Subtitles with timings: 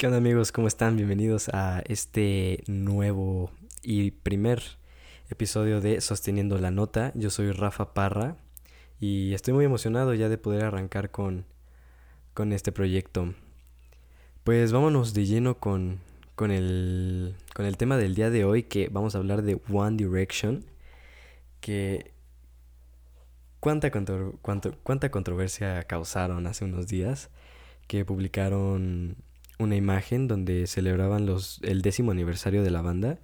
[0.00, 0.50] ¿Qué onda amigos?
[0.50, 0.96] ¿Cómo están?
[0.96, 3.50] Bienvenidos a este nuevo
[3.82, 4.62] y primer
[5.28, 7.12] episodio de Sosteniendo la Nota.
[7.14, 8.38] Yo soy Rafa Parra
[8.98, 11.44] y estoy muy emocionado ya de poder arrancar con,
[12.32, 13.34] con este proyecto.
[14.42, 16.00] Pues vámonos de lleno con,
[16.34, 19.98] con, el, con el tema del día de hoy que vamos a hablar de One
[19.98, 20.64] Direction.
[21.60, 22.14] Que
[23.60, 27.28] cuánta, cuánta controversia causaron hace unos días
[27.86, 29.18] que publicaron
[29.60, 33.18] una imagen donde celebraban los, el décimo aniversario de la banda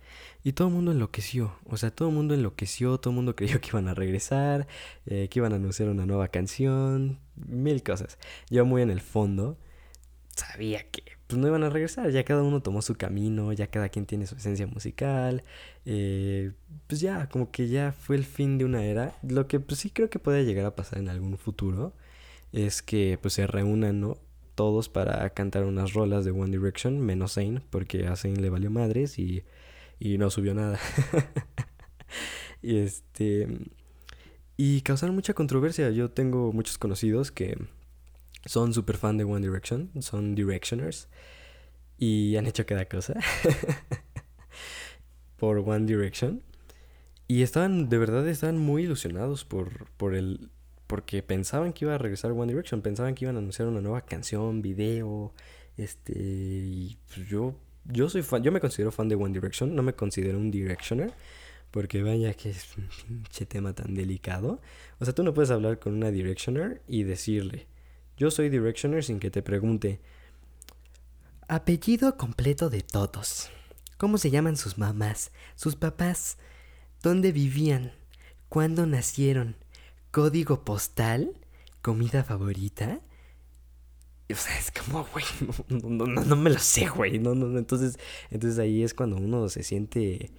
[0.45, 3.61] y todo el mundo enloqueció, o sea, todo el mundo enloqueció, todo el mundo creyó
[3.61, 4.69] que iban a regresar,
[5.07, 8.19] eh, que iban a anunciar una nueva canción, mil cosas.
[8.51, 9.59] Yo muy en el fondo
[10.37, 13.89] sabía que pues, no iban a regresar, ya cada uno tomó su camino, ya cada
[13.89, 15.43] quien tiene su esencia musical,
[15.85, 16.53] eh,
[16.87, 19.91] pues ya, como que ya fue el fin de una era, lo que pues sí
[19.91, 21.95] creo que puede llegar a pasar en algún futuro
[22.53, 24.19] es que pues se reúnan, ¿no?
[24.57, 28.71] Todos para cantar unas rolas de One Direction, menos Zayn, porque a Zayn le valió
[28.71, 29.45] madres y,
[30.01, 30.81] y no subió nada.
[32.63, 33.47] y este.
[34.57, 35.91] Y causaron mucha controversia.
[35.91, 37.57] Yo tengo muchos conocidos que
[38.47, 41.09] son súper fan de One Direction, son Directioners,
[41.99, 43.15] y han hecho cada cosa
[45.37, 46.43] por One Direction.
[47.29, 50.49] Y estaban, de verdad, estaban muy ilusionados por, por el,
[50.87, 54.03] porque pensaban que iba a regresar One Direction, pensaban que iban a anunciar una nueva
[54.03, 55.33] canción, video,
[55.77, 59.83] este, y pues yo, yo soy fan, yo me considero fan de One Direction, no
[59.83, 61.13] me considero un Directioner,
[61.71, 64.61] porque vaya que es un pinche tema tan delicado.
[64.99, 67.67] O sea, tú no puedes hablar con una Directioner y decirle,
[68.17, 70.01] yo soy Directioner sin que te pregunte,
[71.49, 73.51] apellido completo de todos,
[73.97, 76.39] ¿cómo se llaman sus mamás, sus papás,
[77.03, 77.93] dónde vivían,
[78.49, 79.57] cuándo nacieron?
[80.11, 81.37] Código postal,
[81.83, 83.01] comida favorita.
[84.31, 85.25] O sea, es como, güey,
[85.69, 87.19] no, no, me lo sé, güey.
[87.19, 87.99] No, no, entonces,
[88.31, 90.33] entonces ahí es cuando uno se siente,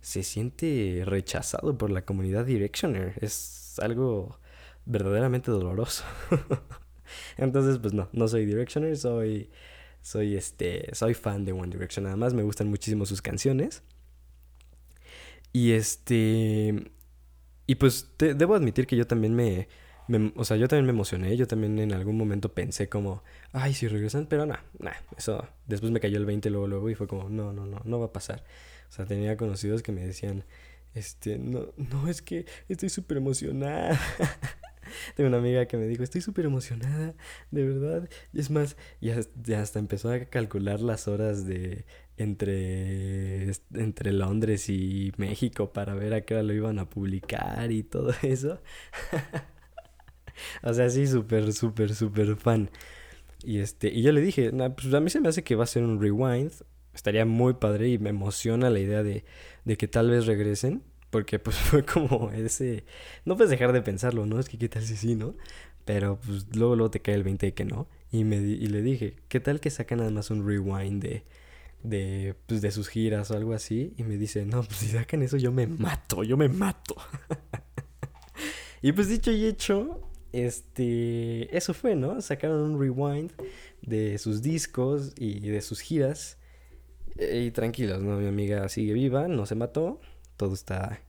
[0.00, 3.18] se siente rechazado por la comunidad Directioner.
[3.20, 4.38] Es algo
[4.86, 6.04] verdaderamente doloroso.
[7.36, 9.50] entonces, pues no, no soy Directioner, soy,
[10.00, 12.06] soy este, soy fan de One Direction.
[12.06, 13.82] Además, me gustan muchísimo sus canciones.
[15.52, 16.90] Y este,
[17.66, 19.68] y pues debo admitir que yo también me,
[20.36, 21.36] O sea, yo también me emocioné.
[21.36, 23.22] Yo también en algún momento pensé como...
[23.52, 24.26] Ay, si regresan.
[24.26, 25.46] Pero no, nah, eso...
[25.66, 26.90] Después me cayó el 20 luego, luego.
[26.90, 27.28] Y fue como...
[27.28, 27.80] No, no, no.
[27.84, 28.44] No va a pasar.
[28.88, 30.44] O sea, tenía conocidos que me decían...
[30.94, 31.38] Este...
[31.38, 33.98] No, no, es que estoy súper emocionada.
[35.16, 37.14] Tengo una amiga que me dijo, estoy súper emocionada,
[37.50, 38.08] de verdad.
[38.32, 41.84] Y es más, ya, ya hasta empezó a calcular las horas de
[42.16, 47.82] entre, entre Londres y México para ver a qué hora lo iban a publicar y
[47.82, 48.60] todo eso.
[50.62, 52.70] o sea, sí, súper, súper, súper fan.
[53.42, 55.66] Y, este, y yo le dije, pues a mí se me hace que va a
[55.66, 56.52] ser un rewind.
[56.94, 59.24] Estaría muy padre y me emociona la idea de,
[59.64, 60.82] de que tal vez regresen.
[61.10, 62.84] Porque pues fue como ese...
[63.24, 64.40] No puedes dejar de pensarlo, ¿no?
[64.40, 65.36] Es que qué tal si sí, ¿no?
[65.84, 67.88] Pero pues luego, luego te cae el 20 de que no.
[68.10, 71.24] Y, me, y le dije, ¿qué tal que sacan nada más un rewind de
[71.84, 73.94] de, pues, de sus giras o algo así.
[73.96, 76.96] Y me dice, no, pues si sacan eso yo me mato, yo me mato.
[78.82, 82.20] y pues dicho y hecho, este, eso fue, ¿no?
[82.20, 83.30] Sacaron un rewind
[83.82, 86.38] de sus discos y de sus giras.
[87.16, 88.16] Y tranquilos, ¿no?
[88.16, 90.00] Mi amiga sigue viva, no se mató.
[90.36, 91.00] Todo está,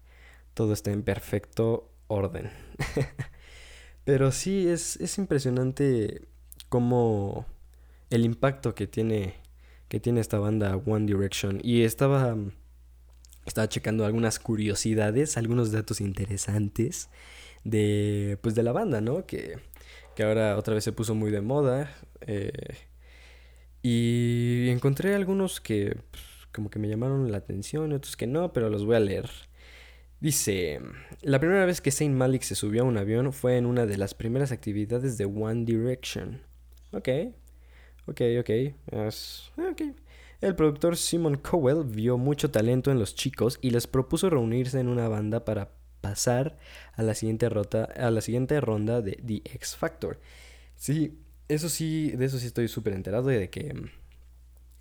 [0.54, 2.52] todo está en perfecto orden.
[4.04, 6.22] Pero sí, es, es impresionante
[6.70, 7.48] cómo
[8.12, 9.45] el impacto que tiene
[9.88, 11.60] que tiene esta banda One Direction.
[11.64, 12.36] Y estaba,
[13.46, 17.10] estaba checando algunas curiosidades, algunos datos interesantes
[17.64, 19.26] de, pues de la banda, ¿no?
[19.26, 19.60] Que,
[20.16, 21.96] que ahora otra vez se puso muy de moda.
[22.22, 22.76] Eh,
[23.82, 28.70] y encontré algunos que pues, como que me llamaron la atención, otros que no, pero
[28.70, 29.30] los voy a leer.
[30.22, 30.80] Dice,
[31.22, 33.98] la primera vez que Saint Malik se subió a un avión fue en una de
[33.98, 36.42] las primeras actividades de One Direction.
[36.94, 37.10] Ok,
[38.08, 38.50] Ok, ok.
[40.42, 44.88] El productor Simon Cowell vio mucho talento en los chicos y les propuso reunirse en
[44.90, 45.72] una banda para
[46.02, 46.58] pasar
[46.94, 50.20] a la siguiente, a la siguiente ronda de The X Factor.
[50.76, 51.18] Sí,
[51.48, 53.74] eso sí, de eso sí estoy súper enterado de que,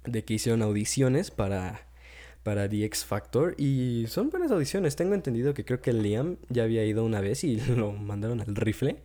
[0.04, 1.86] de que hicieron audiciones para,
[2.42, 4.96] para The X Factor y son buenas audiciones.
[4.96, 8.54] Tengo entendido que creo que Liam ya había ido una vez y lo mandaron al
[8.56, 9.02] rifle.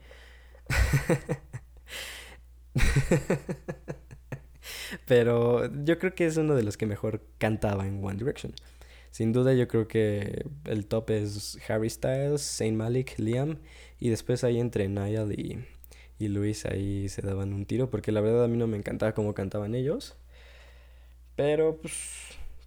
[5.06, 8.54] Pero yo creo que es uno de los que mejor cantaba en One Direction.
[9.12, 13.58] Sin duda yo creo que el top es Harry Styles, Saint Malik, Liam
[14.00, 15.66] y después ahí entre Niall y,
[16.20, 19.14] y Luis ahí se daban un tiro porque la verdad a mí no me encantaba
[19.14, 20.16] cómo cantaban ellos.
[21.36, 21.94] Pero pues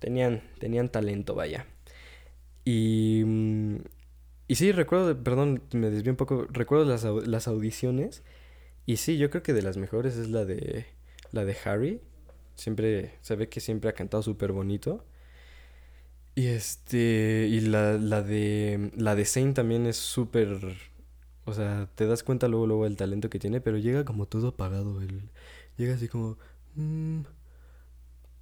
[0.00, 1.66] tenían, tenían talento, vaya.
[2.64, 3.76] Y, mm,
[4.48, 8.22] y sí, recuerdo, perdón, me desvié un poco, recuerdo las, las audiciones.
[8.86, 10.86] Y sí, yo creo que de las mejores es la de,
[11.32, 12.00] la de Harry.
[12.56, 15.04] Siempre, se ve que siempre ha cantado súper bonito.
[16.34, 20.76] Y este, y la, la de, la de Zane también es súper,
[21.44, 24.48] o sea, te das cuenta luego, luego el talento que tiene, pero llega como todo
[24.48, 25.28] apagado, él
[25.76, 26.38] llega así como,
[26.76, 27.20] mm,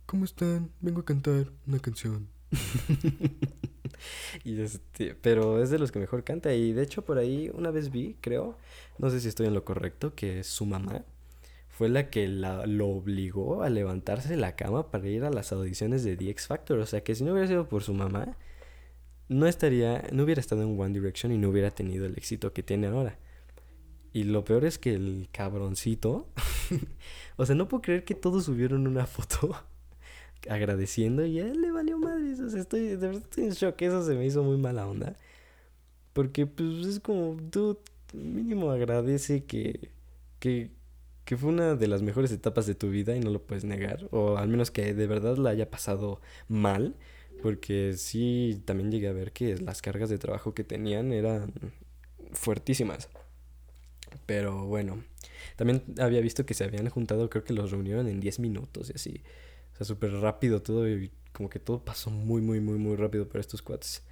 [0.07, 0.71] ¿cómo están?
[0.81, 2.29] Vengo a cantar una canción.
[4.45, 7.71] y este, pero es de los que mejor canta y de hecho por ahí una
[7.71, 8.57] vez vi, creo,
[8.99, 11.05] no sé si estoy en lo correcto, que su mamá
[11.81, 16.05] fue la que la, lo obligó a levantarse la cama para ir a las audiciones
[16.05, 16.79] de The X Factor.
[16.79, 18.37] O sea que si no hubiera sido por su mamá,
[19.31, 22.63] no estaría, no hubiera estado en One Direction y no hubiera tenido el éxito que
[22.63, 23.19] tiene ahora.
[24.13, 26.29] Y lo peor es que el cabroncito,
[27.37, 29.57] o sea, no puedo creer que todos subieron una foto
[30.51, 32.35] agradeciendo y a él le valió madre.
[32.45, 33.81] O sea, estoy, de verdad estoy en shock.
[33.81, 35.17] Eso se me hizo muy mala onda.
[36.13, 37.79] Porque, pues, es como, tú
[38.13, 39.93] mínimo agradece que,
[40.41, 40.79] que,
[41.31, 44.09] que fue una de las mejores etapas de tu vida y no lo puedes negar,
[44.11, 46.97] o al menos que de verdad la haya pasado mal,
[47.41, 51.53] porque sí, también llegué a ver que las cargas de trabajo que tenían eran
[52.33, 53.11] fuertísimas.
[54.27, 55.05] Pero bueno,
[55.55, 58.95] también había visto que se habían juntado, creo que los reunieron en 10 minutos y
[58.95, 59.23] así.
[59.75, 63.29] O sea, súper rápido todo y como que todo pasó muy, muy, muy, muy rápido
[63.29, 64.03] para estos cuates.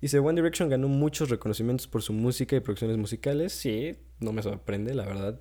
[0.00, 3.54] Dice, One Direction ganó muchos reconocimientos por su música y producciones musicales.
[3.54, 5.40] Sí, no me sorprende, la verdad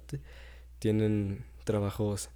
[0.80, 2.30] tienen trabajos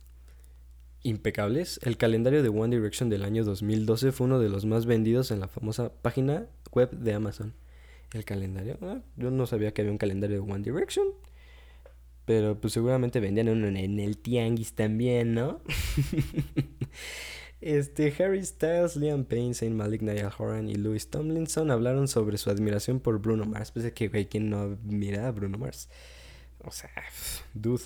[1.02, 1.80] impecables.
[1.84, 5.40] El calendario de One Direction del año 2012 fue uno de los más vendidos en
[5.40, 7.54] la famosa página web de Amazon.
[8.14, 11.08] El calendario, ah, yo no sabía que había un calendario de One Direction.
[12.26, 15.60] Pero pues seguramente vendían uno en el Tianguis también, ¿no?
[17.62, 22.50] este, Harry Styles, Liam Payne, Saint Malik, Niall Horan y Louis Tomlinson hablaron sobre su
[22.50, 23.72] admiración por Bruno Mars.
[23.72, 25.90] Pues que, güey, ¿quién no admira a Bruno Mars?
[26.64, 26.92] O sea,
[27.54, 27.84] dude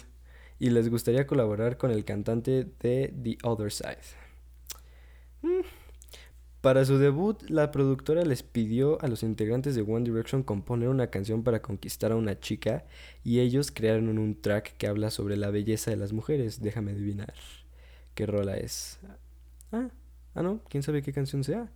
[0.60, 3.98] y les gustaría colaborar con el cantante de The Other Side.
[5.42, 5.62] Mm.
[6.62, 11.08] Para su debut, la productora les pidió a los integrantes de One Direction componer una
[11.08, 12.86] canción para conquistar a una chica
[13.24, 16.62] y ellos crearon un track que habla sobre la belleza de las mujeres.
[16.62, 17.34] Déjame adivinar
[18.16, 19.00] qué rola es.
[19.72, 19.90] Ah,
[20.34, 21.72] ah no, quién sabe qué canción sea.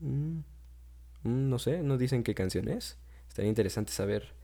[0.00, 0.40] Mm,
[1.22, 2.98] mm, no sé, no dicen qué canción es.
[3.28, 4.34] Estaría interesante saber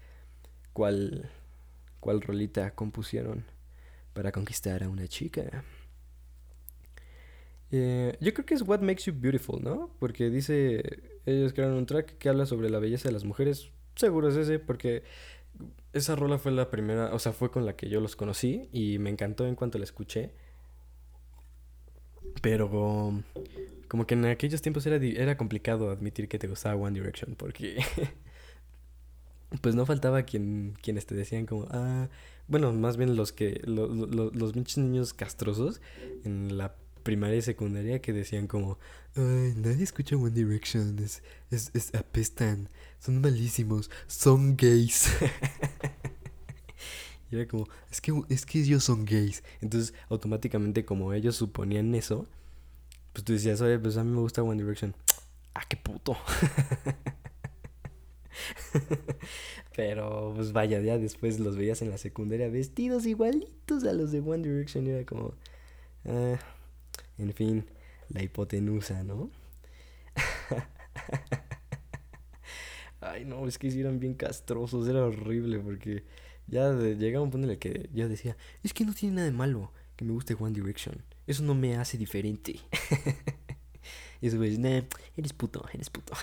[0.73, 1.29] cuál
[2.03, 3.45] cuál rolita compusieron
[4.13, 5.63] para conquistar a una chica.
[7.71, 9.95] Eh, yo creo que es What Makes You Beautiful, ¿no?
[10.01, 10.83] Porque dice,
[11.27, 13.71] ellos crearon un track que habla sobre la belleza de las mujeres.
[13.95, 15.05] Seguro es ese, porque
[15.93, 18.99] esa rola fue la primera, o sea, fue con la que yo los conocí y
[18.99, 20.33] me encantó en cuanto la escuché.
[22.43, 23.23] Pero
[23.87, 27.77] como que en aquellos tiempos era, era complicado admitir que te gustaba One Direction, porque
[29.61, 32.09] pues no faltaba quien, quienes te decían como, ah,
[32.49, 35.81] bueno, más bien los que, los pinches niños castrosos
[36.25, 38.79] en la primaria y secundaria que decían como,
[39.17, 42.69] ay, nadie escucha One Direction, es, es, es apestan,
[42.99, 45.11] son malísimos, son gays.
[47.31, 49.43] y era como, es que, es que ellos son gays.
[49.61, 52.27] Entonces, automáticamente como ellos suponían eso,
[53.13, 54.95] pues tú decías, oye, pues a mí me gusta One Direction.
[55.55, 56.17] Ah, qué puto.
[59.77, 64.21] Pero pues vaya, ya después los veías en la secundaria vestidos igualitos a los de
[64.21, 64.87] One Direction.
[64.87, 65.35] Era como...
[66.05, 66.39] Ah,
[67.19, 67.65] en fin,
[68.09, 69.31] la hipotenusa, ¿no?
[73.01, 76.05] Ay, no, es que eran bien castrosos, era horrible porque
[76.47, 79.33] ya llegaba un punto en el que yo decía, es que no tiene nada de
[79.33, 82.61] malo que me guste One Direction, eso no me hace diferente.
[84.23, 84.81] y eso pues, nah,
[85.19, 86.15] eres puto, eres puto.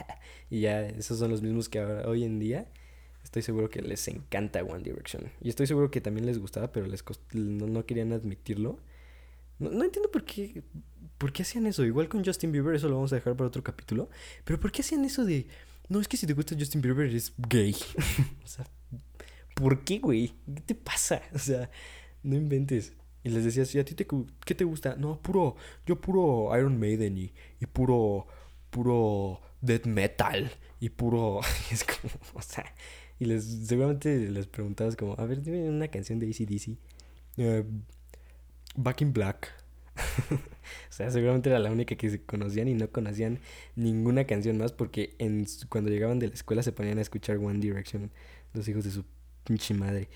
[0.50, 2.66] y ya, esos son los mismos que ahora, hoy en día
[3.28, 5.30] Estoy seguro que les encanta One Direction.
[5.42, 8.80] Y estoy seguro que también les gustaba, pero les no, querían admitirlo.
[9.58, 10.62] No, entiendo por qué,
[11.18, 11.84] por qué hacían eso.
[11.84, 14.08] Igual con Justin Bieber, eso lo vamos a dejar para otro capítulo.
[14.44, 15.46] Pero ¿por qué hacían eso de...
[15.90, 17.76] No, es que si te gusta Justin Bieber eres gay.
[18.44, 18.66] o sea,
[19.54, 20.32] ¿por qué, güey?
[20.54, 21.20] ¿Qué te pasa?
[21.34, 21.70] O sea,
[22.22, 22.94] no inventes.
[23.28, 24.06] Y les decía, ¿y a ti te,
[24.46, 24.96] qué te gusta?
[24.96, 25.54] No, puro,
[25.84, 28.26] yo puro Iron Maiden y, y puro,
[28.70, 31.40] puro death metal y puro...
[31.70, 32.64] es como, o sea,
[33.18, 36.78] y les seguramente les preguntabas como, a ver, dime una canción de ACDC.
[37.36, 37.66] Uh,
[38.76, 39.52] Back in Black.
[40.30, 40.38] o
[40.88, 43.40] sea, seguramente era la única que se conocían y no conocían
[43.76, 47.58] ninguna canción más porque en, cuando llegaban de la escuela se ponían a escuchar One
[47.58, 48.10] Direction,
[48.54, 49.04] los hijos de su
[49.44, 50.08] pinche madre.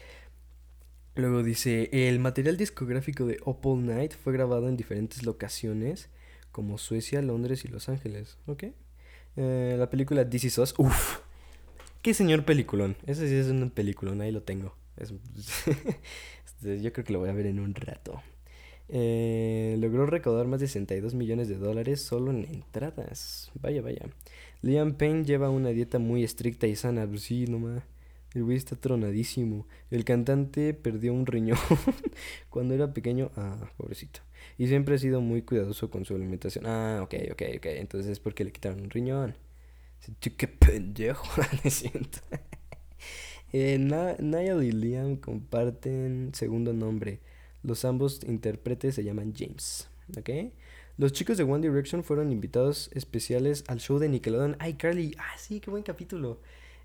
[1.14, 6.08] Luego dice, el material discográfico de Opal Night fue grabado en diferentes locaciones
[6.52, 8.38] como Suecia, Londres y Los Ángeles.
[8.46, 8.64] ¿Ok?
[9.36, 10.74] Eh, la película This Is Us.
[10.78, 11.18] Uf.
[12.00, 12.96] Qué señor peliculón.
[13.06, 14.74] Ese sí es un peliculón, ahí lo tengo.
[16.44, 18.22] Este, yo creo que lo voy a ver en un rato.
[18.88, 23.50] Eh, logró recaudar más de 62 millones de dólares solo en entradas.
[23.60, 24.06] Vaya, vaya.
[24.60, 27.06] Liam Payne lleva una dieta muy estricta y sana.
[27.06, 27.82] Pues sí, nomás.
[28.34, 29.66] El güey está tronadísimo.
[29.90, 31.58] El cantante perdió un riñón
[32.50, 33.30] cuando era pequeño.
[33.36, 34.20] Ah, pobrecito.
[34.58, 36.66] Y siempre ha sido muy cuidadoso con su alimentación.
[36.66, 37.66] Ah, ok, ok, ok.
[37.66, 39.34] Entonces es porque le quitaron un riñón.
[40.20, 41.24] Qué pendejo,
[41.64, 42.18] me siento.
[43.52, 47.20] eh, Niall y Liam comparten segundo nombre.
[47.62, 49.88] Los ambos intérpretes se llaman James.
[50.18, 50.30] ¿Ok?
[50.98, 54.56] Los chicos de One Direction fueron invitados especiales al show de Nickelodeon.
[54.58, 55.14] Ay, Carly.
[55.18, 56.40] Ah, sí, qué buen capítulo.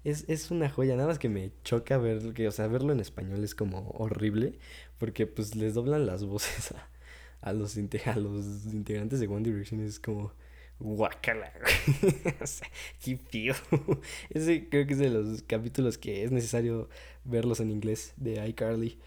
[0.07, 3.01] Es, es una joya, nada más que me choca ver que, o sea, verlo en
[3.01, 4.57] español es como horrible,
[4.99, 6.89] porque pues les doblan las voces a,
[7.41, 10.31] a los, a los integrantes de One Direction, es como
[10.79, 11.51] guacala,
[12.41, 12.69] o sea,
[13.03, 13.53] qué fío.
[14.29, 16.87] Ese creo que es de los capítulos que es necesario
[17.25, 18.97] verlos en inglés de iCarly.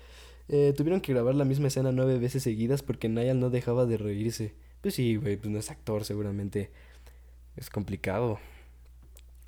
[0.49, 3.97] Eh, tuvieron que grabar la misma escena nueve veces seguidas porque Niall no dejaba de
[3.97, 4.55] reírse.
[4.83, 6.71] Pues sí, güey, pues no es actor, seguramente.
[7.57, 8.39] Es complicado.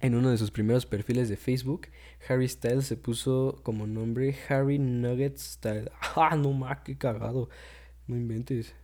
[0.02, 1.86] En uno de sus primeros perfiles de Facebook,
[2.28, 5.92] Harry Styles se puso como nombre Harry Nugget Style.
[6.16, 6.80] ¡Ah, no más!
[6.80, 7.48] ¡Qué cagado!
[8.08, 8.74] No inventes.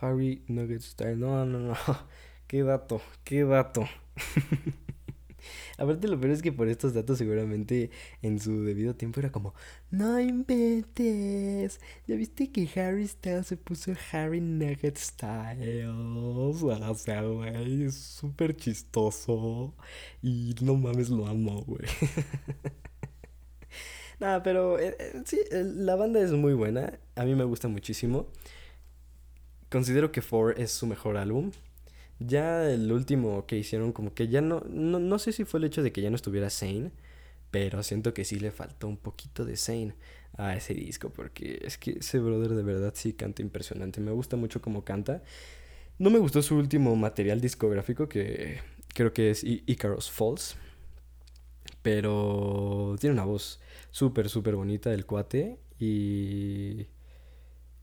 [0.00, 1.16] Harry Nugget Style.
[1.16, 1.76] No, no, no.
[2.46, 3.02] ¡Qué dato!
[3.24, 3.86] ¡Qué dato!
[5.76, 7.90] Aparte lo peor es que por estos datos seguramente
[8.22, 9.54] en su debido tiempo era como,
[9.90, 17.84] no inventes, ya viste que Harry Styles se puso Harry Nugget Styles, o sea, güey,
[17.84, 19.74] es súper chistoso
[20.22, 21.84] y no mames, lo amo, güey.
[24.20, 28.28] Nada, pero eh, eh, sí, la banda es muy buena, a mí me gusta muchísimo.
[29.70, 31.50] Considero que Four es su mejor álbum.
[32.20, 35.82] Ya el último que hicieron, como que ya no, no, sé si fue el hecho
[35.82, 36.92] de que ya no estuviera Sane,
[37.50, 39.94] pero siento que sí le faltó un poquito de Sane
[40.36, 44.00] a ese disco, porque es que ese brother de verdad sí canta impresionante.
[44.00, 45.22] Me gusta mucho cómo canta.
[45.98, 48.60] No me gustó su último material discográfico, que
[48.94, 50.56] creo que es Icarus Falls,
[51.82, 56.86] pero tiene una voz súper, súper bonita del cuate y,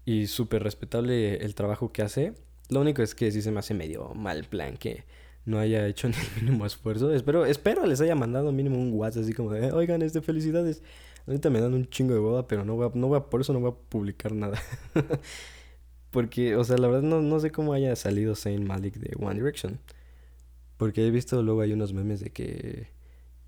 [0.06, 2.34] y súper respetable el trabajo que hace.
[2.72, 5.04] Lo único es que sí se me hace medio mal plan que
[5.46, 7.14] no haya hecho ni el mínimo esfuerzo.
[7.14, 10.82] Espero, espero les haya mandado mínimo un WhatsApp así como de, oigan, este, felicidades.
[11.28, 13.60] Ahorita me dan un chingo de boda, pero no voy a, no por eso no
[13.60, 14.60] voy a publicar nada.
[16.12, 19.36] Porque, o sea, la verdad no, no sé cómo haya salido Saint Malik de One
[19.36, 19.80] Direction.
[20.78, 22.88] Porque he visto luego hay unos memes de que,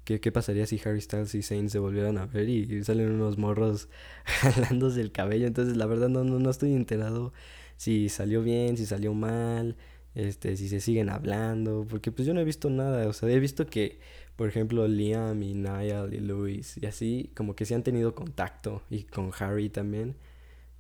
[0.04, 3.38] que qué pasaría si Harry Styles y Zayn se volvieran a ver y salen unos
[3.38, 3.90] morros
[4.26, 5.48] jalándose el cabello.
[5.48, 7.34] Entonces, la verdad no, no, no estoy enterado
[7.78, 9.76] si salió bien, si salió mal,
[10.16, 13.40] este, si se siguen hablando, porque pues yo no he visto nada, o sea, he
[13.40, 14.00] visto que,
[14.36, 18.84] por ejemplo, Liam y Niall y Louis y así, como que sí han tenido contacto,
[18.90, 20.16] y con Harry también,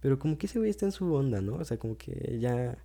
[0.01, 1.55] pero como que ese güey está en su onda, ¿no?
[1.55, 2.77] O sea, como que ya,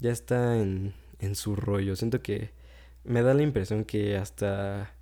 [0.00, 2.50] ya está en, en su rollo, siento que
[3.04, 4.94] me da la impresión que hasta,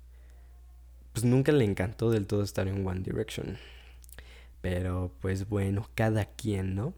[1.13, 3.57] pues nunca le encantó del todo estar en One Direction.
[4.61, 6.93] Pero pues bueno, cada quien, ¿no?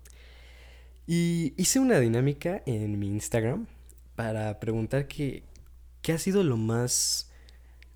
[1.06, 3.68] Y hice una dinámica en mi Instagram
[4.16, 5.44] para preguntar qué,
[6.02, 7.32] qué ha sido lo más,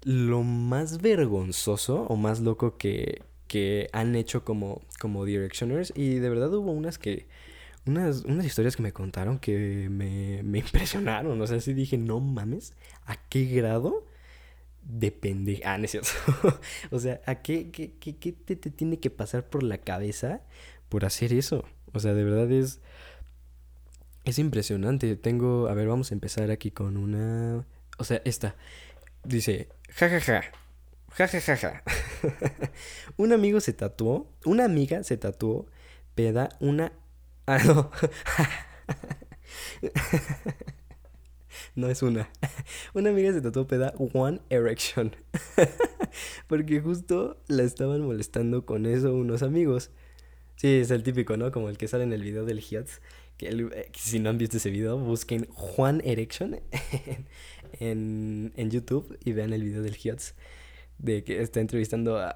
[0.04, 5.94] lo más vergonzoso o más loco que, que han hecho como, como Directioners.
[5.96, 7.28] Y de verdad hubo unas que,
[7.86, 11.40] unas, unas historias que me contaron que me, me impresionaron.
[11.42, 12.74] O sea, sí dije, no mames,
[13.06, 14.06] ¿a qué grado?
[14.84, 15.62] Depende.
[15.66, 15.88] Ah, no
[16.92, 20.42] o sea, ¿a qué, qué, qué, qué te, te tiene que pasar por la cabeza
[20.90, 21.66] por hacer eso?
[21.98, 22.80] O sea, de verdad es
[24.24, 25.16] es impresionante.
[25.16, 27.66] Tengo, a ver, vamos a empezar aquí con una,
[27.98, 28.56] o sea, esta.
[29.24, 30.44] Dice, jajaja.
[31.12, 31.84] Jajajaja.
[33.18, 35.68] un amigo se tatuó, una amiga se tatuó,
[36.16, 36.92] peda una
[37.50, 37.90] Ah, no.
[41.76, 42.30] no es una.
[42.94, 45.16] Una amiga se tatuó peda One Erection.
[46.48, 49.92] Porque justo la estaban molestando con eso unos amigos.
[50.58, 51.52] Sí, es el típico, ¿no?
[51.52, 53.00] Como el que sale en el video del Hiats
[53.40, 56.60] eh, que, si no han visto ese video, busquen Juan Erection
[57.80, 60.34] en, YouTube y vean el video del Hiots
[60.98, 62.36] de que está entrevistando a,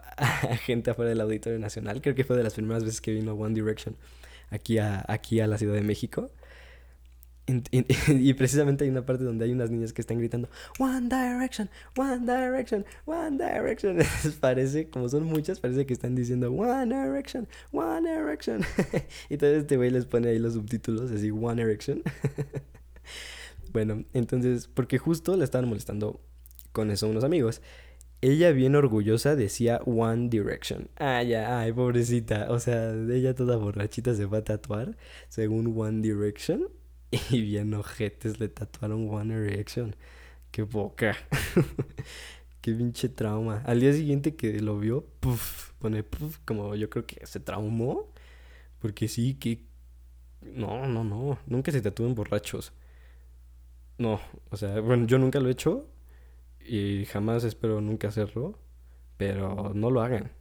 [0.64, 2.02] gente afuera del Auditorio Nacional.
[2.02, 3.96] Creo que fue de las primeras veces que vino One Direction
[4.50, 6.32] aquí a, aquí a la Ciudad de México.
[7.72, 12.20] y, precisamente hay una parte donde hay unas niñas que están gritando One Direction, One
[12.20, 13.98] Direction, One Direction.
[14.40, 18.62] parece, como son muchas, parece que están diciendo One Direction, One Direction.
[19.30, 22.04] y entonces este güey les pone ahí los subtítulos, así One Direction.
[23.74, 26.22] bueno, entonces, porque justo le estaban molestando
[26.72, 27.62] con eso unos amigos.
[28.24, 30.90] Ella bien orgullosa decía One Direction.
[30.98, 32.52] Ah, ya, ay, pobrecita.
[32.52, 34.96] O sea, ella toda borrachita se va a tatuar
[35.28, 36.68] según One Direction.
[37.12, 39.96] Y bien ojetes le tatuaron One Direction.
[40.52, 41.16] Qué boca.
[42.62, 43.64] Qué pinche trauma.
[43.66, 48.14] Al día siguiente que lo vio, puff, pone puff, como yo creo que se traumó.
[48.80, 49.66] Porque sí, que...
[50.42, 51.40] No, no, no.
[51.48, 52.74] Nunca se tatúen borrachos.
[53.98, 55.88] No, o sea, bueno, yo nunca lo he hecho.
[56.60, 58.58] Y jamás espero nunca hacerlo.
[59.18, 60.32] Pero no lo hagan.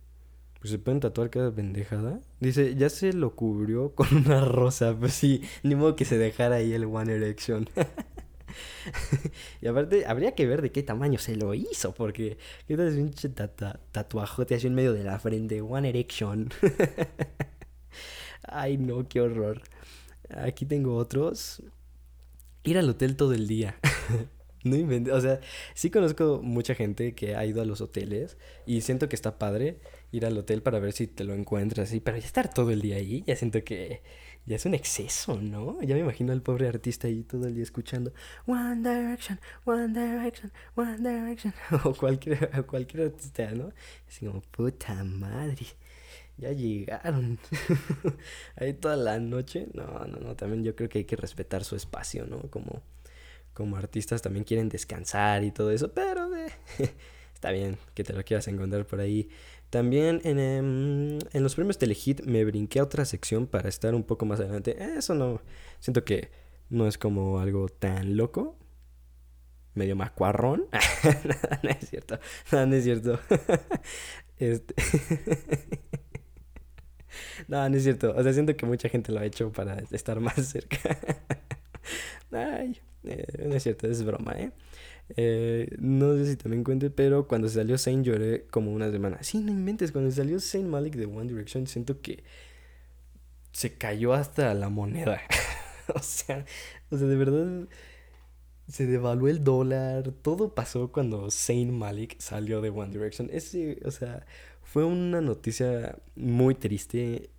[0.61, 2.21] Pues se pueden tatuar cada pendejada.
[2.39, 4.95] Dice, ya se lo cubrió con una rosa.
[4.99, 7.69] Pues sí, ni modo que se dejara ahí el One Erection.
[9.63, 11.95] y aparte, habría que ver de qué tamaño se lo hizo.
[11.95, 12.37] Porque,
[12.69, 15.63] ¿qué tal es un tata tatuajote así en medio de la frente?
[15.63, 16.51] One Erection.
[18.43, 19.63] Ay, no, qué horror.
[20.29, 21.63] Aquí tengo otros.
[22.65, 23.77] Ir al hotel todo el día.
[24.63, 25.15] No inventes.
[25.15, 25.41] O sea,
[25.75, 28.37] sí conozco mucha gente que ha ido a los hoteles
[28.67, 29.81] y siento que está padre
[30.13, 32.81] ir al hotel para ver si te lo encuentras así, pero ya estar todo el
[32.83, 34.03] día ahí, ya siento que
[34.47, 35.81] ya es un exceso, ¿no?
[35.83, 38.13] Ya me imagino al pobre artista ahí todo el día escuchando
[38.47, 43.73] One Direction, One Direction, One Direction, o cualquier, cualquier artista, ¿no?
[44.09, 45.67] Así como, puta madre,
[46.39, 47.39] ya llegaron.
[48.57, 49.69] ahí toda la noche.
[49.75, 52.41] No, no, no, también yo creo que hay que respetar su espacio, ¿no?
[52.51, 52.83] Como
[53.61, 56.51] como artistas también quieren descansar y todo eso, pero eh,
[57.35, 59.29] está bien que te lo quieras encontrar por ahí.
[59.71, 64.03] También en, em, en, los premios Telehit me brinqué a otra sección para estar un
[64.03, 64.77] poco más adelante.
[64.97, 65.41] Eso no,
[65.79, 66.31] siento que
[66.71, 68.57] no es como algo tan loco.
[69.75, 70.67] Medio macuarrón.
[71.63, 72.19] no, es cierto.
[72.51, 73.21] No, no es cierto.
[74.39, 74.75] este...
[77.49, 78.13] no, no es cierto.
[78.17, 80.99] O sea, siento que mucha gente lo ha hecho para estar más cerca.
[82.33, 84.51] Ay, eh, no es cierto, es broma, ¿eh?
[85.17, 85.69] ¿Eh?
[85.79, 89.23] No sé si también cuente, pero cuando salió Saint lloré como una semana.
[89.23, 92.25] Sí, no inventes, cuando salió Saint Malik de One Direction siento que
[93.53, 95.21] se cayó hasta la moneda.
[95.95, 96.45] o sea,
[96.91, 97.69] o sea, de verdad
[98.69, 100.13] se devaluó el dólar.
[100.23, 103.29] Todo pasó cuando Saint Malik salió de One Direction.
[103.33, 104.27] Ese, o sea,
[104.63, 107.31] fue una noticia muy triste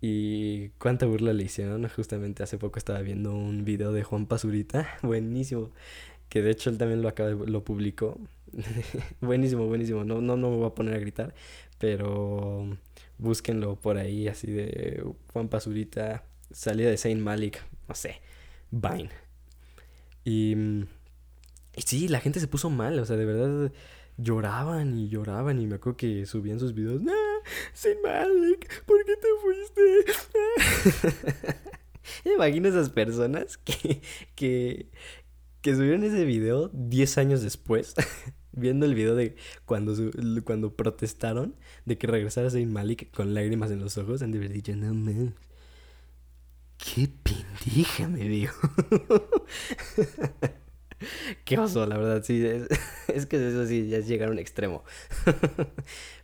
[0.00, 1.88] y cuánta burla le hicieron.
[1.88, 4.88] Justamente hace poco estaba viendo un video de Juan Pazurita.
[5.02, 5.70] Buenísimo.
[6.32, 8.18] Que de hecho él también lo acaba lo publicó.
[9.20, 10.02] buenísimo, buenísimo.
[10.02, 11.34] No, no, no me voy a poner a gritar.
[11.76, 12.78] Pero
[13.18, 16.24] búsquenlo por ahí, así de Juan Pazurita.
[16.50, 17.62] Salida de Saint Malik.
[17.86, 18.22] No sé.
[18.70, 19.10] Vine.
[20.24, 20.56] Y,
[21.76, 22.98] y sí, la gente se puso mal.
[22.98, 23.70] O sea, de verdad
[24.16, 25.60] lloraban y lloraban.
[25.60, 27.02] Y me acuerdo que subían sus videos.
[27.02, 27.12] ¡No!
[27.74, 29.82] Sin Malik, ¿por qué te fuiste?
[32.34, 34.00] Imagino esas personas que,
[34.34, 34.90] que,
[35.62, 37.94] que subieron ese video 10 años después,
[38.52, 39.94] viendo el video de cuando,
[40.44, 44.52] cuando protestaron de que regresara Saint Malik con lágrimas en los ojos, han de haber
[44.52, 45.34] dicho, no man,
[46.76, 48.68] qué pendeja me dijo.
[51.44, 52.44] Qué oso, la verdad, sí.
[53.08, 54.84] Es, que eso sí, ya es llegar a un extremo.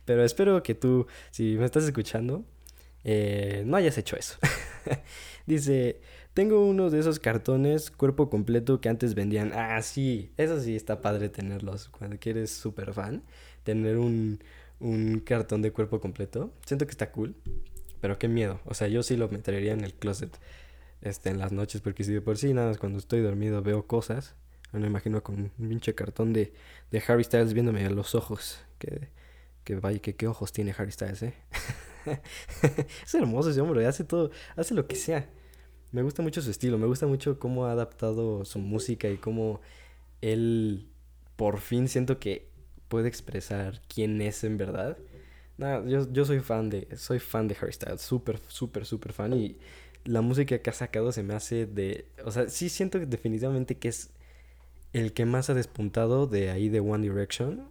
[0.05, 2.45] Pero espero que tú, si me estás escuchando,
[3.03, 4.37] eh, no hayas hecho eso.
[5.45, 5.99] Dice,
[6.39, 9.51] tengo uno de esos cartones cuerpo completo que antes vendían.
[9.53, 11.89] Ah, sí, eso sí está padre tenerlos.
[11.89, 13.23] Cuando quieres súper fan,
[13.63, 14.39] tener un,
[14.79, 16.53] un cartón de cuerpo completo.
[16.65, 17.35] Siento que está cool,
[17.99, 18.61] pero qué miedo.
[18.63, 20.39] O sea, yo sí lo metería en el closet
[21.01, 24.37] este, en las noches, porque si de por sí nada cuando estoy dormido veo cosas,
[24.71, 26.53] me imagino con un pinche cartón de,
[26.89, 28.61] de Harry Styles viéndome a los ojos.
[28.77, 29.09] Que,
[29.65, 31.33] que vaya, que qué ojos tiene Harry Styles, ¿eh?
[33.03, 35.27] es hermoso ese hombre, hace todo, hace lo que sea.
[35.91, 39.59] Me gusta mucho su estilo, me gusta mucho cómo ha adaptado su música y cómo
[40.21, 40.87] él
[41.35, 42.47] por fin siento que
[42.89, 44.97] puede expresar quién es en verdad.
[45.57, 49.57] Yo, yo soy fan de, soy fan de Harry Styles, súper, súper, súper fan y
[50.05, 53.89] la música que ha sacado se me hace de, o sea, sí siento definitivamente que
[53.89, 54.11] es
[54.93, 57.69] el que más ha despuntado de ahí de One Direction,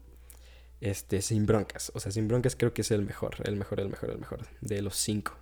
[0.80, 1.90] este, sin broncas.
[1.94, 4.40] O sea, sin broncas creo que es el mejor, el mejor, el mejor, el mejor
[4.60, 5.36] de los cinco.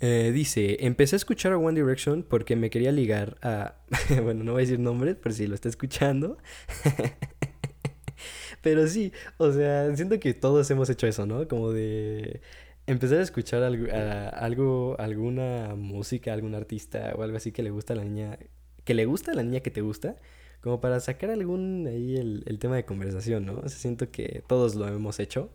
[0.00, 3.76] Eh, dice, empecé a escuchar a One Direction porque me quería ligar a...
[4.22, 6.38] bueno, no voy a decir nombres, pero si lo está escuchando.
[8.62, 11.46] pero sí, o sea, siento que todos hemos hecho eso, ¿no?
[11.48, 12.40] Como de...
[12.86, 17.94] empezar a escuchar algo, algo, alguna música, algún artista o algo así que le gusta
[17.94, 18.38] a la niña,
[18.84, 20.16] que le gusta a la niña que te gusta,
[20.60, 23.60] como para sacar algún ahí el, tema de conversación, ¿no?
[23.64, 25.50] O siento que todos lo hemos hecho.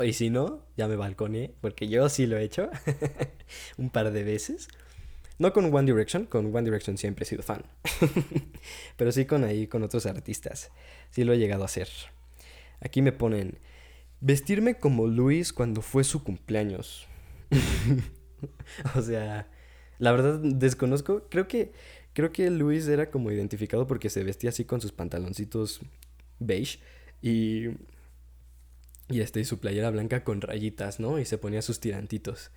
[0.00, 2.70] Y si no, ya me balconé, porque yo sí lo he hecho
[3.78, 4.68] un par de veces.
[5.38, 7.62] No con One Direction, con One Direction siempre he sido fan.
[8.96, 10.70] Pero sí con ahí, con otros artistas.
[11.10, 11.88] Sí lo he llegado a hacer.
[12.80, 13.58] Aquí me ponen,
[14.20, 17.06] vestirme como Luis cuando fue su cumpleaños.
[18.94, 19.48] o sea,
[19.98, 21.26] la verdad desconozco.
[21.28, 21.72] Creo que,
[22.12, 25.80] creo que Luis era como identificado porque se vestía así con sus pantaloncitos
[26.38, 26.78] beige
[27.22, 27.68] y,
[29.08, 31.18] y, este, su playera blanca con rayitas, ¿no?
[31.18, 32.50] Y se ponía sus tirantitos.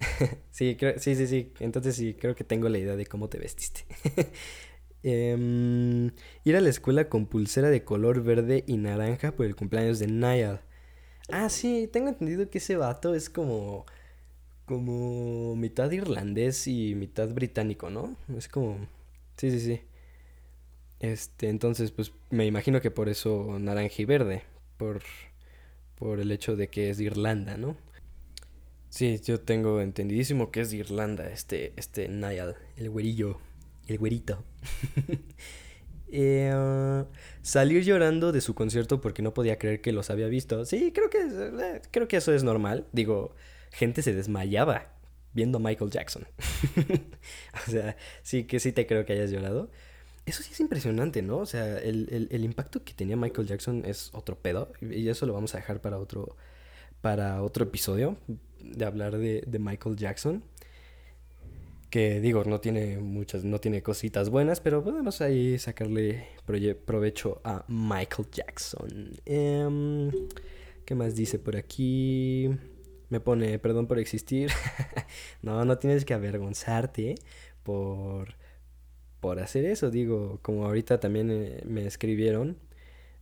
[0.50, 1.52] sí, sí, sí, sí.
[1.60, 3.84] Entonces sí, creo que tengo la idea de cómo te vestiste.
[5.08, 6.10] Em,
[6.42, 10.08] ir a la escuela con pulsera de color verde y naranja por el cumpleaños de
[10.08, 10.60] Niall.
[11.30, 13.86] Ah, sí, tengo entendido que ese vato es como.
[14.66, 18.16] como mitad irlandés y mitad británico, ¿no?
[18.36, 18.78] Es como.
[19.36, 19.80] Sí, sí, sí.
[21.00, 24.42] Este, entonces, pues me imagino que por eso naranja y verde.
[24.76, 25.02] Por.
[25.98, 27.76] Por el hecho de que es de Irlanda, ¿no?
[28.88, 33.38] Sí, yo tengo entendidísimo que es de Irlanda, este, este Niall, el güerillo.
[33.86, 34.42] El güerito.
[36.08, 37.04] eh,
[37.42, 40.64] salir llorando de su concierto porque no podía creer que los había visto.
[40.64, 42.86] Sí, creo que, eh, creo que eso es normal.
[42.92, 43.34] Digo,
[43.70, 44.92] gente se desmayaba
[45.34, 46.26] viendo a Michael Jackson.
[47.66, 49.70] o sea, sí que sí te creo que hayas llorado.
[50.26, 51.38] Eso sí es impresionante, ¿no?
[51.38, 54.72] O sea, el, el, impacto que tenía Michael Jackson es otro pedo.
[54.80, 56.36] Y eso lo vamos a dejar para otro,
[57.00, 58.16] para otro episodio
[58.58, 60.42] de hablar de, Michael Jackson
[61.90, 66.26] que digo, no tiene muchas, no tiene cositas buenas, pero podemos ahí sacarle
[66.84, 69.12] provecho a Michael Jackson.
[69.24, 70.10] Em,
[70.84, 72.50] ¿Qué más dice por aquí?
[73.08, 74.50] Me pone, perdón por existir.
[75.42, 77.14] no, no tienes que avergonzarte
[77.62, 78.34] por,
[79.20, 79.90] por hacer eso.
[79.90, 82.56] Digo, como ahorita también eh, me escribieron,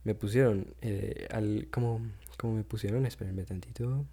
[0.03, 2.01] me pusieron, eh, al, ¿cómo,
[2.37, 3.05] ¿cómo me pusieron?
[3.05, 4.05] Espérenme tantito.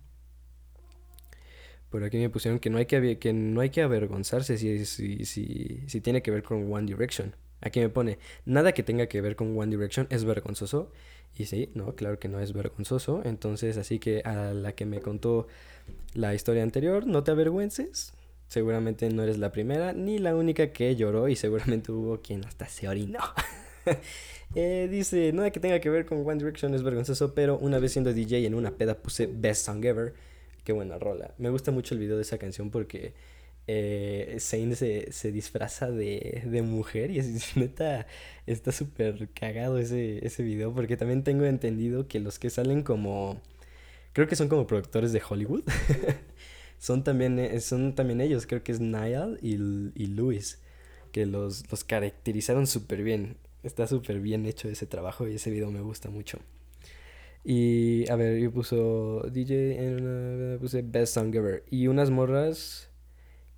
[1.91, 5.25] Por aquí me pusieron que no hay que, que, no hay que avergonzarse si, si,
[5.27, 7.35] si, si tiene que ver con One Direction.
[7.61, 10.91] Aquí me pone, nada que tenga que ver con One Direction es vergonzoso.
[11.37, 13.23] Y sí, no, claro que no es vergonzoso.
[13.25, 15.47] Entonces, así que a la que me contó
[16.15, 18.15] la historia anterior, no te avergüences.
[18.53, 22.69] Seguramente no eres la primera ni la única que lloró y seguramente hubo quien hasta
[22.69, 23.21] se orinó.
[24.55, 27.93] eh, dice, nada que tenga que ver con One Direction es vergonzoso, pero una vez
[27.93, 30.13] siendo DJ en una peda puse Best Song Ever
[30.65, 31.33] Qué buena rola.
[31.39, 33.15] Me gusta mucho el video de esa canción porque
[33.69, 38.07] eh, Zane se, disfraza de, de, mujer y es neta
[38.47, 43.41] está súper cagado ese, ese video porque también tengo entendido que los que salen como
[44.13, 45.63] creo que son como productores de Hollywood
[46.83, 49.55] son también eh, son también ellos creo que es Niall y,
[49.95, 50.61] y Louis
[51.13, 55.71] que los, los caracterizaron súper bien está súper bien hecho ese trabajo y ese video
[55.71, 56.41] me gusta mucho
[57.45, 61.65] y a ver, yo puso DJ en una, puse Best Song Ever.
[61.71, 62.89] Y unas morras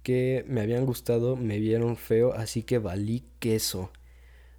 [0.02, 3.90] que me habían gustado me vieron feo, así que valí queso.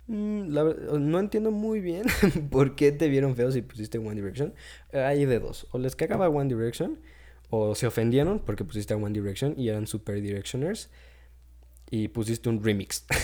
[0.07, 2.05] Mm, no entiendo muy bien
[2.51, 4.53] por qué te vieron feo si pusiste One Direction.
[4.93, 5.67] Hay de dos.
[5.71, 6.99] O les cagaba One Direction,
[7.49, 10.89] o se ofendieron porque pusiste One Direction y eran Super Directioners.
[11.91, 13.05] Y pusiste un remix.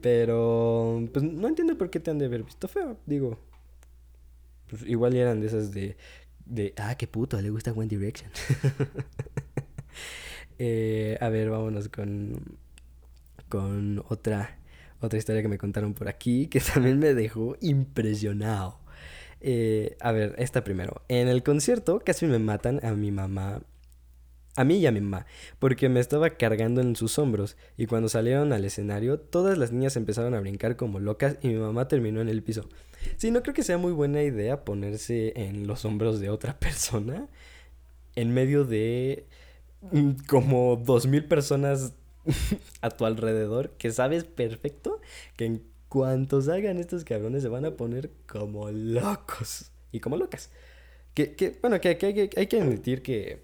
[0.00, 2.98] Pero, pues no entiendo por qué te han de haber visto feo.
[3.06, 3.38] Digo,
[4.68, 5.96] pues igual eran de esas de,
[6.46, 8.30] de, ah, qué puto, le gusta One Direction.
[10.58, 12.58] eh, a ver, vámonos con,
[13.48, 14.58] con otra,
[15.00, 18.80] otra historia que me contaron por aquí, que también me dejó impresionado.
[19.40, 21.02] Eh, a ver, esta primero.
[21.08, 23.62] En el concierto casi me matan a mi mamá
[24.56, 25.26] a mí y a mi mamá,
[25.58, 29.96] porque me estaba cargando en sus hombros, y cuando salieron al escenario, todas las niñas
[29.96, 32.68] empezaron a brincar como locas y mi mamá terminó en el piso.
[33.16, 37.28] Sí, no creo que sea muy buena idea ponerse en los hombros de otra persona
[38.14, 39.26] en medio de
[39.90, 41.92] mm, como dos mil personas
[42.80, 45.00] a tu alrededor que sabes perfecto
[45.36, 45.62] que en
[45.94, 50.50] cuanto salgan estos cabrones se van a poner como locos y como locas.
[51.14, 53.38] Que, bueno, que, que, hay que admitir que,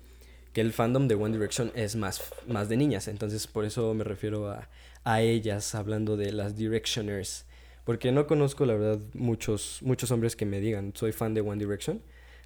[0.53, 4.03] que, el fandom de One Direction es más, más de niñas, entonces por eso me
[4.03, 4.69] refiero a,
[5.05, 7.47] a ellas hablando de las Directioners.
[7.85, 11.65] Porque no conozco, la verdad, muchos, muchos hombres que me digan, soy fan de One
[11.65, 12.03] Direction.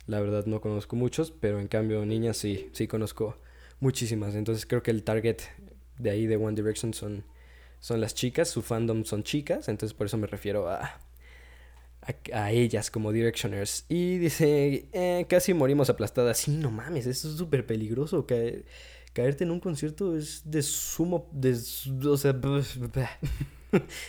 [0.07, 3.39] La verdad no conozco muchos, pero en cambio niñas sí, sí conozco
[3.81, 4.35] muchísimas.
[4.35, 5.39] Entonces creo que el target
[5.99, 7.25] de ahí de One Direction son,
[7.85, 10.99] son las chicas, su fandom son chicas, entonces por eso me refiero a,
[12.33, 13.85] a, ellas como Directioners.
[13.91, 16.39] Y dice, eh, casi morimos aplastadas.
[16.39, 18.27] Sí, no mames, eso es súper peligroso.
[19.13, 21.29] caerte en un concierto es de sumo...
[21.31, 21.59] De,
[22.09, 22.33] o sea,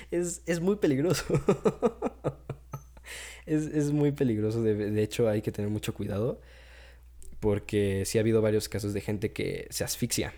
[0.09, 1.25] es, es muy peligroso.
[3.45, 4.63] es, es, muy peligroso.
[4.63, 6.39] De, de, hecho, hay que tener mucho cuidado.
[7.41, 10.33] Porque sí ha habido varios casos de gente que se asfixia.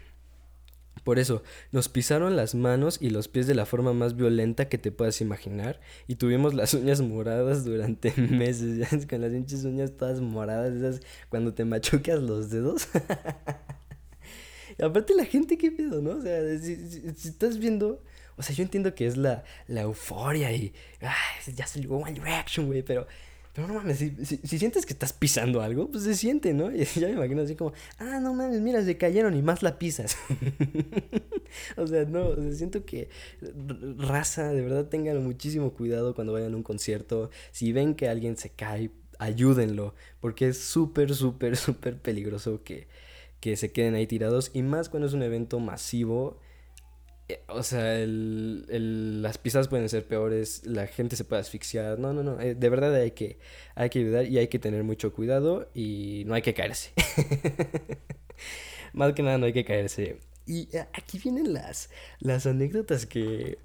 [1.03, 4.77] Por eso, nos pisaron las manos y los pies de la forma más violenta que
[4.77, 5.79] te puedas imaginar.
[6.07, 8.77] Y tuvimos las uñas moradas durante meses.
[8.77, 10.73] Ya con las pinches uñas todas moradas.
[10.73, 12.87] Esas cuando te machucas los dedos.
[14.77, 16.11] y aparte la gente, ¿qué pedo, no?
[16.11, 16.75] O sea, si,
[17.15, 18.01] si estás viendo
[18.37, 20.71] o sea, yo entiendo que es la, la euforia y.
[21.01, 23.07] Ay, ya salió One Direction, güey, pero.
[23.57, 26.69] Pero no mames, si, si, sientes que estás pisando algo, pues se siente, ¿no?
[26.75, 29.79] Y ya me imagino así como, ah, no mames, mira, se cayeron y más la
[29.79, 30.15] pisas.
[31.75, 33.09] o sea, no, siento que
[33.97, 37.31] raza, de verdad tengan muchísimo cuidado cuando vayan a un concierto.
[37.51, 42.87] Si ven que alguien se cae, ayúdenlo, porque es súper, súper, súper peligroso que,
[43.39, 44.51] que se queden ahí tirados.
[44.53, 46.39] Y más cuando es un evento masivo
[47.47, 51.99] o sea, el, las pisadas pueden ser peores, la gente se puede asfixiar.
[51.99, 52.39] No, no, no.
[52.39, 53.37] Eh, de verdad hay que,
[53.75, 56.91] hay que ayudar y hay que tener mucho cuidado y no hay que caerse.
[58.93, 60.19] Más que nada no hay que caerse.
[60.45, 63.57] Y eh, aquí vienen las, las anécdotas que,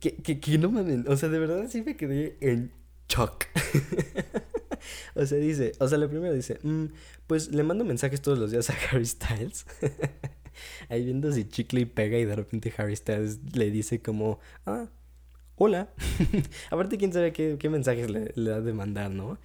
[0.00, 1.06] que, que, no mames.
[1.06, 2.72] O sea, de verdad sí me quedé en
[3.10, 3.44] shock.
[5.14, 6.86] o sea, dice, o sea, la primera dice, mm,
[7.26, 9.66] pues le mando mensajes todos los días a Harry Styles.
[10.88, 14.88] ahí viendo si chicle y pega y de repente Harry Styles le dice como, ah,
[15.56, 15.88] hola.
[16.70, 19.38] Aparte, quién sabe qué, qué mensajes le, le, ha de mandar, ¿no?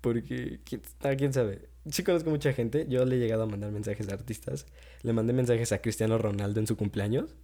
[0.00, 1.68] Porque, ¿quién, ah, quién sabe.
[1.90, 4.66] Sí conozco mucha gente, yo le he llegado a mandar mensajes a artistas.
[5.02, 7.34] Le mandé mensajes a Cristiano Ronaldo en su cumpleaños.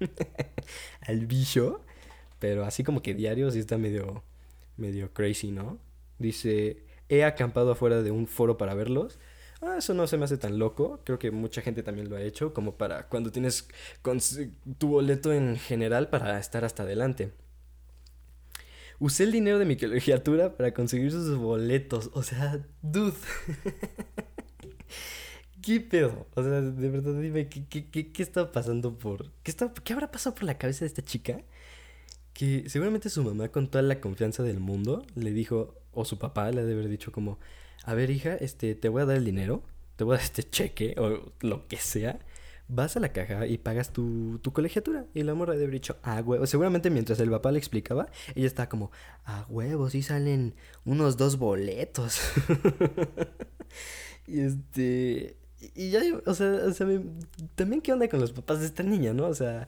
[1.00, 1.80] Al bicho.
[2.38, 4.22] Pero así como que diario sí está medio,
[4.76, 5.78] medio crazy, ¿no?
[6.18, 9.18] Dice, he acampado afuera de un foro para verlos.
[9.66, 11.00] Ah, eso no se me hace tan loco.
[11.04, 13.66] Creo que mucha gente también lo ha hecho, como para cuando tienes
[14.78, 17.32] tu boleto en general para estar hasta adelante.
[18.98, 22.10] Usé el dinero de mi colegiatura para conseguir sus boletos.
[22.12, 23.14] O sea, dude.
[25.62, 26.26] ¿Qué pedo?
[26.34, 29.30] O sea, de verdad, dime, ¿qué, qué, qué, está pasando por.
[29.42, 31.40] ¿Qué, está, ¿Qué habrá pasado por la cabeza de esta chica?
[32.34, 36.50] Que seguramente su mamá, con toda la confianza del mundo, le dijo, o su papá
[36.50, 37.38] le ha de haber dicho como,
[37.84, 39.62] a ver hija, este, te voy a dar el dinero,
[39.96, 42.18] te voy a dar este cheque o lo que sea,
[42.68, 45.06] vas a la caja y pagas tu, tu colegiatura.
[45.14, 46.46] Y la morra de dicho, ah, huevo.
[46.46, 48.90] Seguramente mientras el papá le explicaba, ella estaba como,
[49.24, 52.20] ah, huevo, sí salen unos dos boletos.
[54.26, 55.36] y este.
[55.74, 56.86] Y ya, o sea, o sea
[57.54, 59.26] también qué onda con los papás de esta niña, ¿no?
[59.26, 59.66] O sea,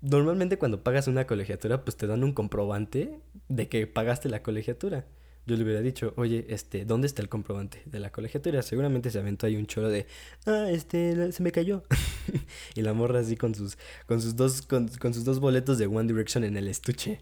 [0.00, 5.06] normalmente cuando pagas una colegiatura, pues te dan un comprobante de que pagaste la colegiatura
[5.46, 8.62] yo le hubiera dicho, oye, este, ¿dónde está el comprobante de la colegiatura?
[8.62, 10.06] Seguramente se aventó ahí un choro de,
[10.44, 11.84] ah, este, se me cayó.
[12.74, 16.12] y la morra así con sus, con sus dos, con, sus dos boletos de One
[16.12, 17.20] Direction en el estuche.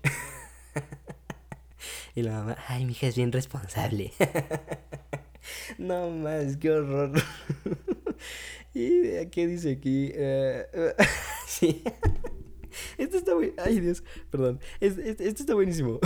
[2.14, 4.12] y la mamá, ay, mi hija es bien responsable.
[5.78, 7.12] no más, qué horror.
[8.72, 10.10] ¿Y qué dice aquí?
[10.14, 10.64] Eh,
[11.46, 11.82] sí.
[12.96, 13.52] Esto está muy...
[13.58, 14.60] Ay, Dios, perdón.
[14.80, 16.00] Esto está buenísimo.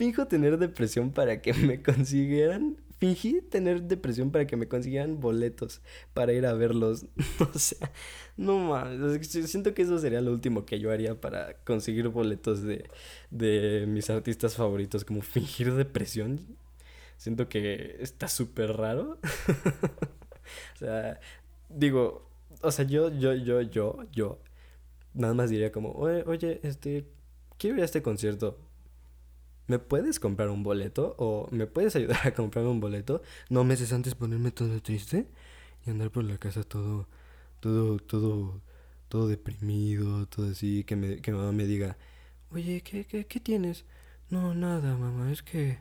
[0.00, 2.78] Finjo tener depresión para que me consiguieran.
[2.96, 5.82] Fingí tener depresión para que me consiguieran boletos
[6.14, 7.04] para ir a verlos.
[7.54, 7.92] o sea,
[8.38, 9.28] no mames.
[9.28, 12.88] Siento que eso sería lo último que yo haría para conseguir boletos de,
[13.30, 15.04] de mis artistas favoritos.
[15.04, 16.40] Como fingir depresión.
[17.18, 19.18] Siento que está súper raro.
[20.76, 21.20] o sea,
[21.68, 22.26] digo,
[22.62, 24.38] o sea, yo, yo, yo, yo, yo,
[25.12, 27.04] nada más diría como, oye, oye, este,
[27.58, 28.69] quiero ir a este concierto
[29.70, 31.14] ¿me puedes comprar un boleto?
[31.18, 33.22] ¿O me puedes ayudar a comprar un boleto?
[33.48, 35.28] No meses antes ponerme todo triste
[35.86, 37.06] y andar por la casa todo,
[37.60, 38.60] todo, todo,
[39.08, 41.96] todo deprimido, todo así, que, me, que mamá me diga,
[42.50, 43.84] oye, ¿qué, qué, qué tienes?
[44.28, 45.78] No, nada, mamá, es que,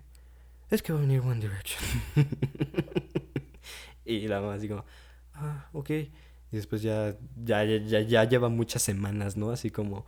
[0.69, 1.83] es que va a venir One Direction.
[4.05, 4.85] y la mamá así como,
[5.33, 5.89] ah, ok.
[5.89, 6.09] Y
[6.51, 9.49] después ya, ya, ya, ya lleva muchas semanas, ¿no?
[9.51, 10.05] Así como,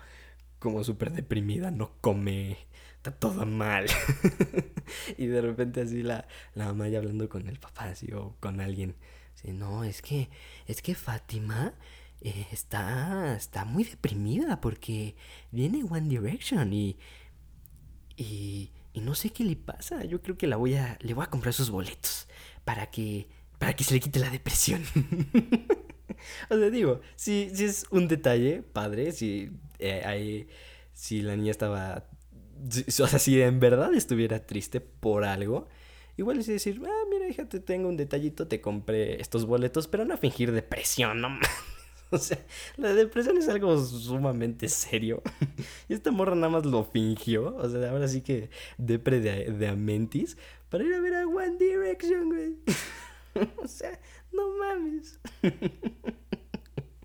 [0.59, 2.57] como súper deprimida, no come,
[3.01, 3.87] está todo mal.
[5.17, 8.61] y de repente así la, la mamá ya hablando con el papá, así, o con
[8.61, 8.95] alguien.
[9.33, 10.29] Así, no, es que,
[10.67, 11.73] es que Fátima
[12.21, 15.15] eh, está, está muy deprimida porque
[15.49, 16.99] viene One Direction y,
[18.17, 20.05] y, y no sé qué le pasa.
[20.05, 22.27] Yo creo que la voy a, le voy a comprar sus boletos
[22.65, 24.83] para que, para que se le quite la depresión.
[26.51, 30.47] o sea, digo, si, si es un detalle padre, si, eh,
[30.93, 32.05] si la niña estaba
[32.61, 35.67] o sea, si en verdad estuviera triste por algo,
[36.17, 40.05] igual es decir, ah, mira, hija, te tengo un detallito, te compré estos boletos, pero
[40.05, 41.29] no fingir depresión, no
[42.13, 42.37] O sea,
[42.75, 45.21] la depresión es algo sumamente serio.
[45.87, 47.55] Y esta morra nada más lo fingió.
[47.55, 50.37] O sea, ahora sí que depre de, de Amentis
[50.69, 52.57] para ir a ver a One Direction, güey.
[53.63, 53.97] O sea,
[54.33, 55.17] no mames.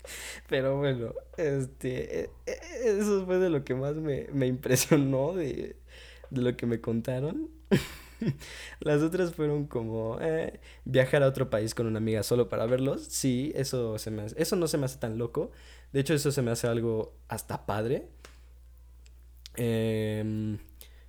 [0.49, 5.77] Pero bueno, este, e, e, eso fue de lo que más me, me impresionó de,
[6.31, 7.51] lo que me contaron.
[8.81, 13.03] Las otras fueron como eh, viajar a otro país con una amiga solo para verlos.
[13.03, 15.51] Sí, eso, se me eso no se me hace tan loco.
[15.92, 18.09] De hecho, eso se me hace algo hasta padre.
[19.57, 20.59] Em,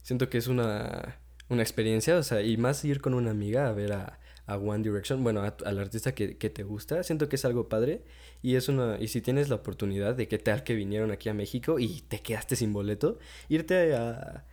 [0.01, 3.73] siento que es una, una experiencia, o sea, y más ir con una amiga a
[3.73, 7.45] ver a, a One Direction, bueno, al artista que, que, te gusta, siento que es
[7.45, 8.03] algo padre
[8.41, 11.33] y es una y si tienes la oportunidad de que tal que vinieron aquí a
[11.33, 14.45] México y te quedaste sin boleto, irte a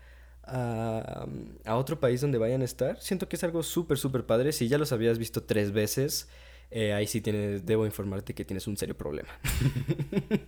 [0.46, 1.26] a,
[1.64, 3.00] a, otro país donde vayan a estar.
[3.00, 4.52] Siento que es algo súper, súper padre.
[4.52, 6.28] Si ya los habías visto tres veces,
[6.76, 9.28] eh, ahí sí tienes, debo informarte que tienes un serio problema.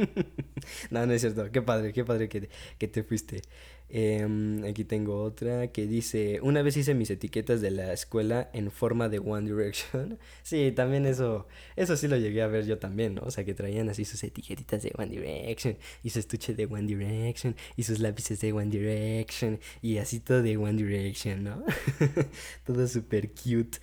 [0.90, 1.52] no, no es cierto.
[1.52, 3.42] Qué padre, qué padre que, que te fuiste.
[3.88, 8.72] Em, aquí tengo otra que dice, una vez hice mis etiquetas de la escuela en
[8.72, 10.18] forma de One Direction.
[10.42, 13.22] sí, también eso, eso sí lo llegué a ver yo también, ¿no?
[13.22, 16.88] O sea, que traían así sus etiquetitas de One Direction y su estuche de One
[16.88, 21.64] Direction y sus lápices de One Direction y así todo de One Direction, ¿no?
[22.66, 23.78] todo súper cute.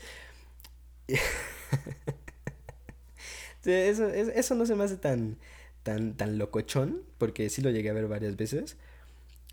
[3.65, 5.38] Eso, eso no se me hace tan,
[5.84, 8.78] tan, tan locochón, porque sí lo llegué a ver varias veces.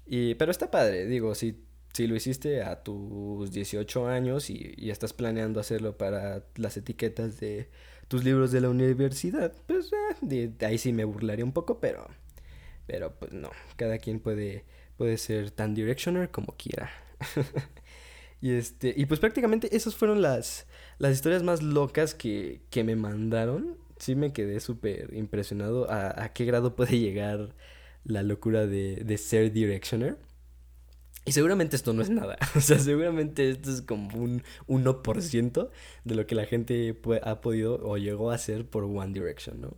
[0.06, 1.56] Y, pero está padre, digo, si,
[1.92, 7.38] si lo hiciste a tus 18 años y, y estás planeando hacerlo para las etiquetas
[7.40, 7.68] de
[8.10, 12.08] tus libros de la universidad, pues eh, de, ahí sí me burlaría un poco, pero,
[12.88, 14.64] pero pues no, cada quien puede,
[14.96, 16.90] puede ser tan directioner como quiera.
[18.40, 20.66] y este, y pues prácticamente esas fueron las,
[20.98, 23.78] las historias más locas que, que me mandaron.
[24.00, 27.54] Sí me quedé súper impresionado a, a qué grado puede llegar
[28.04, 30.18] la locura de, de ser Directioner.
[31.26, 32.38] Y seguramente esto no es nada.
[32.56, 35.70] O sea, seguramente esto es como un 1%
[36.04, 39.76] de lo que la gente ha podido o llegó a hacer por One Direction, ¿no?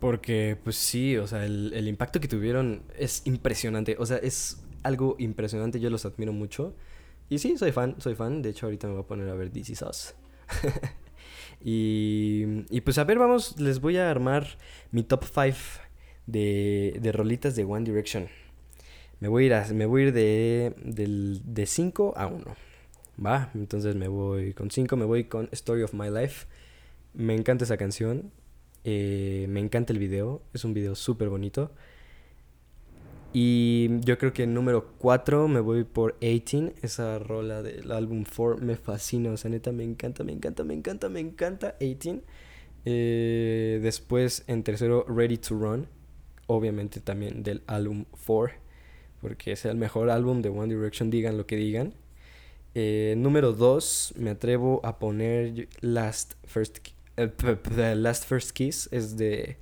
[0.00, 3.96] Porque, pues sí, o sea, el, el, impacto que tuvieron es impresionante.
[3.98, 5.80] O sea, es algo impresionante.
[5.80, 6.74] Yo los admiro mucho.
[7.28, 8.42] Y sí, soy fan, soy fan.
[8.42, 10.14] De hecho, ahorita me voy a poner a ver Is Us.
[11.64, 14.46] y, y pues a ver, vamos, les voy a armar
[14.90, 15.56] mi top 5
[16.26, 18.28] de, de rolitas de One Direction.
[19.20, 22.44] Me voy a ir, a, me voy a ir de, de 5 a 1.
[23.24, 26.46] Va, entonces me voy con 5, me voy con Story of My Life.
[27.14, 28.32] Me encanta esa canción.
[28.84, 30.42] Eh, me encanta el video.
[30.54, 31.70] Es un video súper bonito.
[33.32, 36.74] Y yo creo que número 4 me voy por 18.
[36.82, 39.30] Esa rola del álbum 4 me fascina.
[39.30, 42.22] O sea, neta, me encanta, me encanta, me encanta, me encanta 18.
[42.84, 45.86] Eh, después en tercero, Ready to Run
[46.46, 48.56] obviamente también del álbum 4,
[49.20, 51.94] porque es el mejor álbum de One Direction, digan lo que digan.
[52.74, 56.78] Eh, número 2, me atrevo a poner Last First,
[57.18, 59.58] uh, Last First Kiss, es de,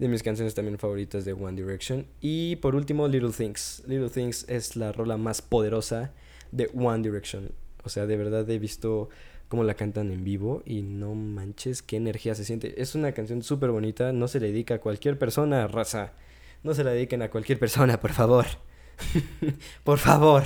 [0.00, 2.06] de mis canciones también favoritas de One Direction.
[2.22, 3.82] Y por último, Little Things.
[3.86, 6.10] Little Things es la rola más poderosa
[6.52, 7.50] de One Direction.
[7.84, 9.10] O sea, de verdad he visto
[9.48, 12.80] cómo la cantan en vivo y no manches qué energía se siente.
[12.80, 16.14] Es una canción súper bonita, no se le dedica a cualquier persona, raza.
[16.62, 18.46] No se la dediquen a cualquier persona, por favor.
[19.84, 20.44] por favor.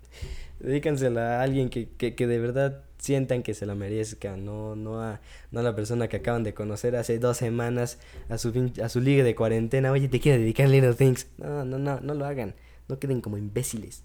[0.60, 5.02] Dedícansela a alguien que, que, que, de verdad sientan que se la merezca, no, no,
[5.02, 8.88] a, no a la persona que acaban de conocer hace dos semanas a su, a
[8.88, 9.90] su liga de cuarentena.
[9.90, 11.26] Oye, te quiero dedicar Little Things.
[11.36, 12.54] No, no, no, no lo hagan.
[12.86, 14.04] No queden como imbéciles.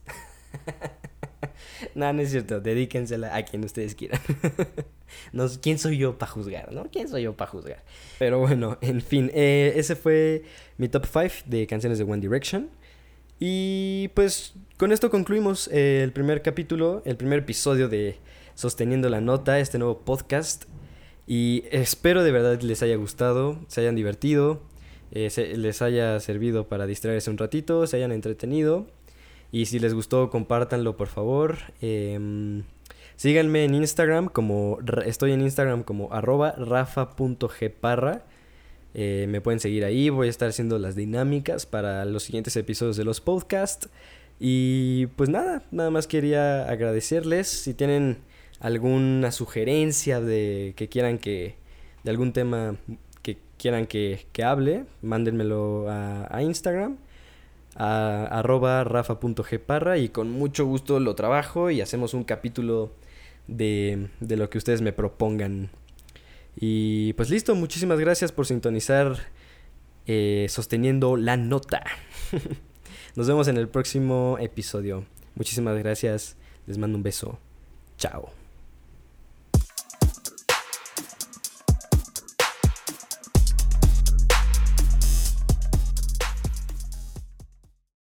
[1.95, 2.59] no, no es cierto.
[2.59, 4.19] Dedíquensela a quien ustedes quieran.
[5.31, 6.73] no, ¿Quién soy yo para juzgar?
[6.73, 6.89] ¿No?
[6.91, 7.83] ¿Quién soy yo para juzgar?
[8.17, 9.29] Pero bueno, en fin.
[9.31, 10.43] Eh, ese fue
[10.79, 12.71] mi top 5 de canciones de One Direction.
[13.39, 18.17] Y pues con esto concluimos eh, el primer capítulo, el primer episodio de
[18.57, 20.63] Sosteniendo la Nota, este nuevo podcast.
[21.27, 24.63] Y espero de verdad les haya gustado, se hayan divertido,
[25.11, 28.87] eh, les haya servido para distraerse un ratito, se hayan entretenido.
[29.51, 31.57] Y si les gustó, compártanlo por favor.
[31.81, 32.63] Em,
[33.15, 38.23] síganme en Instagram como estoy en Instagram como arroba rafa.gparra.
[38.95, 42.97] Eh, me pueden seguir ahí, voy a estar haciendo las dinámicas para los siguientes episodios
[42.97, 43.87] de los podcasts.
[44.39, 47.47] Y pues nada, nada más quería agradecerles.
[47.47, 48.17] Si tienen
[48.59, 51.55] alguna sugerencia de que quieran que,
[52.03, 52.75] de algún tema
[53.21, 56.97] que quieran que, que hable, mándenmelo a, Instagram
[57.75, 62.91] a rafa.gparra y con mucho gusto lo trabajo y hacemos un capítulo
[63.47, 65.69] de, de lo que ustedes me propongan.
[66.59, 69.17] Y pues listo, muchísimas gracias por sintonizar
[70.07, 71.83] eh, sosteniendo la nota.
[73.15, 75.05] Nos vemos en el próximo episodio.
[75.35, 76.35] Muchísimas gracias,
[76.65, 77.39] les mando un beso.
[77.97, 78.36] Chao.